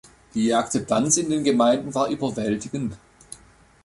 [0.33, 2.97] Die Akzeptanz in den Gemeinden war überwältigend.